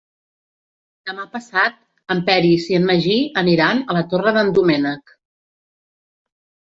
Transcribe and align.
Demà 1.09 1.25
passat 1.33 1.75
en 2.15 2.23
Peris 2.29 2.65
i 2.71 2.77
en 2.77 2.87
Magí 2.91 3.17
aniran 3.41 3.81
a 3.91 3.97
la 3.99 4.01
Torre 4.15 4.33
d'en 4.39 4.49
Doménec. 4.59 5.13